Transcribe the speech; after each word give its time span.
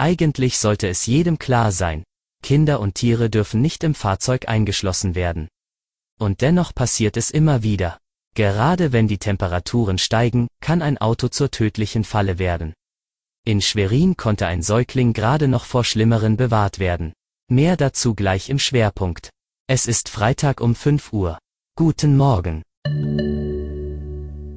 Eigentlich 0.00 0.56
sollte 0.56 0.88
es 0.88 1.04
jedem 1.04 1.38
klar 1.38 1.72
sein, 1.72 2.04
Kinder 2.42 2.80
und 2.80 2.94
Tiere 2.94 3.28
dürfen 3.28 3.60
nicht 3.60 3.84
im 3.84 3.94
Fahrzeug 3.94 4.48
eingeschlossen 4.48 5.14
werden. 5.14 5.48
Und 6.18 6.40
dennoch 6.40 6.74
passiert 6.74 7.18
es 7.18 7.30
immer 7.30 7.62
wieder. 7.62 7.98
Gerade 8.34 8.92
wenn 8.92 9.08
die 9.08 9.18
Temperaturen 9.18 9.98
steigen, 9.98 10.48
kann 10.62 10.80
ein 10.80 10.96
Auto 10.96 11.28
zur 11.28 11.50
tödlichen 11.50 12.04
Falle 12.04 12.38
werden. 12.38 12.72
In 13.44 13.60
Schwerin 13.60 14.16
konnte 14.16 14.46
ein 14.46 14.62
Säugling 14.62 15.12
gerade 15.12 15.48
noch 15.48 15.66
vor 15.66 15.84
Schlimmeren 15.84 16.38
bewahrt 16.38 16.78
werden. 16.78 17.12
Mehr 17.50 17.76
dazu 17.76 18.14
gleich 18.14 18.48
im 18.48 18.58
Schwerpunkt. 18.58 19.28
Es 19.66 19.84
ist 19.84 20.08
Freitag 20.08 20.62
um 20.62 20.74
5 20.74 21.12
Uhr. 21.12 21.38
Guten 21.76 22.16
Morgen. 22.16 22.62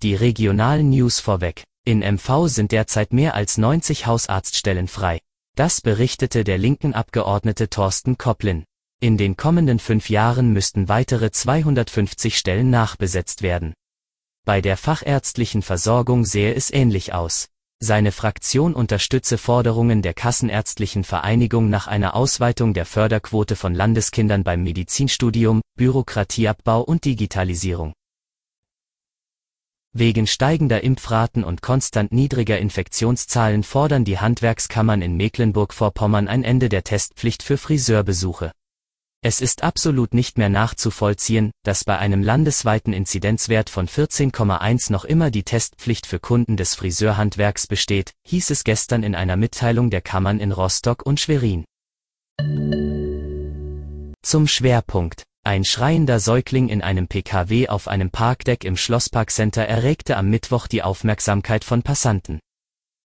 Die 0.00 0.14
regionalen 0.14 0.90
News 0.90 1.18
vorweg. 1.18 1.64
In 1.84 1.98
MV 1.98 2.46
sind 2.46 2.72
derzeit 2.72 3.12
mehr 3.12 3.34
als 3.34 3.58
90 3.58 4.06
Hausarztstellen 4.06 4.88
frei. 4.88 5.20
Das 5.56 5.80
berichtete 5.80 6.42
der 6.42 6.58
linken 6.58 6.94
Abgeordnete 6.94 7.70
Thorsten 7.70 8.18
Kopplin. 8.18 8.64
In 9.00 9.16
den 9.16 9.36
kommenden 9.36 9.78
fünf 9.78 10.10
Jahren 10.10 10.52
müssten 10.52 10.88
weitere 10.88 11.30
250 11.30 12.36
Stellen 12.36 12.70
nachbesetzt 12.70 13.42
werden. 13.42 13.72
Bei 14.44 14.60
der 14.60 14.76
fachärztlichen 14.76 15.62
Versorgung 15.62 16.24
sehe 16.24 16.54
es 16.54 16.72
ähnlich 16.72 17.12
aus. 17.12 17.50
Seine 17.78 18.10
Fraktion 18.10 18.74
unterstütze 18.74 19.38
Forderungen 19.38 20.02
der 20.02 20.14
Kassenärztlichen 20.14 21.04
Vereinigung 21.04 21.70
nach 21.70 21.86
einer 21.86 22.16
Ausweitung 22.16 22.74
der 22.74 22.84
Förderquote 22.84 23.54
von 23.54 23.74
Landeskindern 23.74 24.42
beim 24.42 24.64
Medizinstudium, 24.64 25.60
Bürokratieabbau 25.76 26.80
und 26.80 27.04
Digitalisierung. 27.04 27.92
Wegen 29.96 30.26
steigender 30.26 30.82
Impfraten 30.82 31.44
und 31.44 31.62
konstant 31.62 32.10
niedriger 32.10 32.58
Infektionszahlen 32.58 33.62
fordern 33.62 34.04
die 34.04 34.18
Handwerkskammern 34.18 35.00
in 35.02 35.16
Mecklenburg-Vorpommern 35.16 36.26
ein 36.26 36.42
Ende 36.42 36.68
der 36.68 36.82
Testpflicht 36.82 37.44
für 37.44 37.56
Friseurbesuche. 37.56 38.50
Es 39.22 39.40
ist 39.40 39.62
absolut 39.62 40.12
nicht 40.12 40.36
mehr 40.36 40.48
nachzuvollziehen, 40.48 41.52
dass 41.62 41.84
bei 41.84 41.96
einem 41.96 42.24
landesweiten 42.24 42.92
Inzidenzwert 42.92 43.70
von 43.70 43.86
14,1 43.86 44.90
noch 44.90 45.04
immer 45.04 45.30
die 45.30 45.44
Testpflicht 45.44 46.08
für 46.08 46.18
Kunden 46.18 46.56
des 46.56 46.74
Friseurhandwerks 46.74 47.68
besteht, 47.68 48.14
hieß 48.26 48.50
es 48.50 48.64
gestern 48.64 49.04
in 49.04 49.14
einer 49.14 49.36
Mitteilung 49.36 49.90
der 49.90 50.00
Kammern 50.00 50.40
in 50.40 50.50
Rostock 50.50 51.06
und 51.06 51.20
Schwerin. 51.20 51.64
Zum 54.22 54.48
Schwerpunkt 54.48 55.22
ein 55.46 55.66
schreiender 55.66 56.20
Säugling 56.20 56.70
in 56.70 56.80
einem 56.80 57.06
PKW 57.06 57.68
auf 57.68 57.86
einem 57.86 58.10
Parkdeck 58.10 58.64
im 58.64 58.78
Schlossparkcenter 58.78 59.66
erregte 59.66 60.16
am 60.16 60.30
Mittwoch 60.30 60.66
die 60.66 60.82
Aufmerksamkeit 60.82 61.64
von 61.64 61.82
Passanten. 61.82 62.40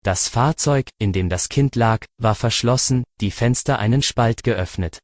Das 0.04 0.28
Fahrzeug, 0.28 0.88
in 0.98 1.12
dem 1.12 1.28
das 1.28 1.48
Kind 1.48 1.74
lag, 1.74 2.06
war 2.16 2.36
verschlossen, 2.36 3.02
die 3.20 3.32
Fenster 3.32 3.80
einen 3.80 4.02
Spalt 4.02 4.44
geöffnet. 4.44 5.00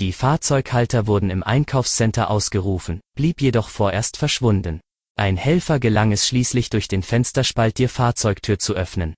Die 0.00 0.14
Fahrzeughalter 0.14 1.06
wurden 1.06 1.28
im 1.28 1.42
Einkaufscenter 1.42 2.30
ausgerufen, 2.30 3.00
blieb 3.14 3.42
jedoch 3.42 3.68
vorerst 3.68 4.16
verschwunden. 4.16 4.80
Ein 5.16 5.36
Helfer 5.36 5.78
gelang 5.78 6.12
es 6.12 6.26
schließlich 6.26 6.70
durch 6.70 6.88
den 6.88 7.02
Fensterspalt 7.02 7.76
die 7.76 7.88
Fahrzeugtür 7.88 8.58
zu 8.58 8.72
öffnen. 8.72 9.14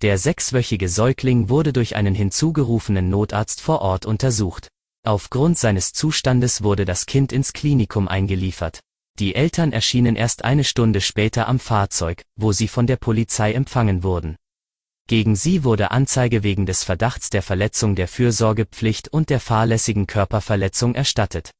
Der 0.00 0.16
sechswöchige 0.16 0.88
Säugling 0.88 1.50
wurde 1.50 1.74
durch 1.74 1.94
einen 1.94 2.14
hinzugerufenen 2.14 3.10
Notarzt 3.10 3.60
vor 3.60 3.82
Ort 3.82 4.06
untersucht. 4.06 4.68
Aufgrund 5.02 5.58
seines 5.58 5.94
Zustandes 5.94 6.62
wurde 6.62 6.84
das 6.84 7.06
Kind 7.06 7.32
ins 7.32 7.54
Klinikum 7.54 8.06
eingeliefert. 8.06 8.80
Die 9.18 9.34
Eltern 9.34 9.72
erschienen 9.72 10.14
erst 10.14 10.44
eine 10.44 10.62
Stunde 10.62 11.00
später 11.00 11.48
am 11.48 11.58
Fahrzeug, 11.58 12.22
wo 12.36 12.52
sie 12.52 12.68
von 12.68 12.86
der 12.86 12.96
Polizei 12.96 13.52
empfangen 13.52 14.02
wurden. 14.02 14.36
Gegen 15.08 15.36
sie 15.36 15.64
wurde 15.64 15.90
Anzeige 15.90 16.42
wegen 16.42 16.66
des 16.66 16.84
Verdachts 16.84 17.30
der 17.30 17.42
Verletzung 17.42 17.96
der 17.96 18.08
Fürsorgepflicht 18.08 19.08
und 19.08 19.30
der 19.30 19.40
fahrlässigen 19.40 20.06
Körperverletzung 20.06 20.94
erstattet. 20.94 21.50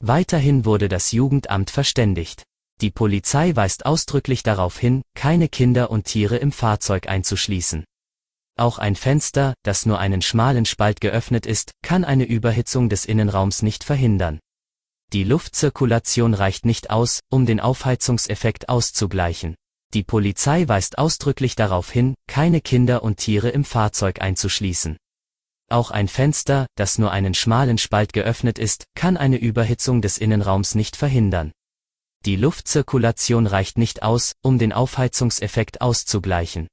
Weiterhin 0.00 0.64
wurde 0.64 0.88
das 0.88 1.10
Jugendamt 1.10 1.70
verständigt. 1.70 2.44
Die 2.80 2.92
Polizei 2.92 3.54
weist 3.56 3.86
ausdrücklich 3.86 4.44
darauf 4.44 4.78
hin, 4.78 5.02
keine 5.14 5.48
Kinder 5.48 5.90
und 5.90 6.04
Tiere 6.04 6.36
im 6.36 6.52
Fahrzeug 6.52 7.08
einzuschließen. 7.08 7.84
Auch 8.58 8.78
ein 8.78 8.96
Fenster, 8.96 9.54
das 9.62 9.86
nur 9.86 10.00
einen 10.00 10.20
schmalen 10.20 10.64
Spalt 10.64 11.00
geöffnet 11.00 11.46
ist, 11.46 11.70
kann 11.80 12.04
eine 12.04 12.24
Überhitzung 12.24 12.88
des 12.88 13.04
Innenraums 13.04 13.62
nicht 13.62 13.84
verhindern. 13.84 14.40
Die 15.12 15.22
Luftzirkulation 15.22 16.34
reicht 16.34 16.66
nicht 16.66 16.90
aus, 16.90 17.20
um 17.30 17.46
den 17.46 17.60
Aufheizungseffekt 17.60 18.68
auszugleichen. 18.68 19.54
Die 19.94 20.02
Polizei 20.02 20.66
weist 20.66 20.98
ausdrücklich 20.98 21.54
darauf 21.54 21.90
hin, 21.92 22.14
keine 22.26 22.60
Kinder 22.60 23.04
und 23.04 23.18
Tiere 23.18 23.48
im 23.48 23.64
Fahrzeug 23.64 24.20
einzuschließen. 24.20 24.96
Auch 25.70 25.92
ein 25.92 26.08
Fenster, 26.08 26.66
das 26.74 26.98
nur 26.98 27.12
einen 27.12 27.34
schmalen 27.34 27.78
Spalt 27.78 28.12
geöffnet 28.12 28.58
ist, 28.58 28.86
kann 28.96 29.16
eine 29.16 29.36
Überhitzung 29.36 30.02
des 30.02 30.18
Innenraums 30.18 30.74
nicht 30.74 30.96
verhindern. 30.96 31.52
Die 32.26 32.36
Luftzirkulation 32.36 33.46
reicht 33.46 33.78
nicht 33.78 34.02
aus, 34.02 34.32
um 34.42 34.58
den 34.58 34.72
Aufheizungseffekt 34.72 35.80
auszugleichen. 35.80 36.66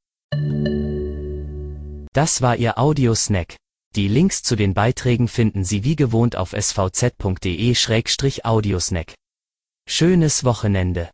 Das 2.16 2.42
war 2.42 2.56
Ihr 2.56 2.80
Audiosnack. 2.80 3.58
Die 3.98 4.08
Links 4.08 4.42
zu 4.42 4.56
den 4.56 4.74
Beiträgen 4.74 5.28
finden 5.28 5.66
Sie 5.66 5.84
wie 5.84 5.98
gewohnt 5.98 6.38
auf 6.38 6.54
svz.de-audiosnack. 6.54 9.14
Schönes 9.86 10.46
Wochenende. 10.46 11.10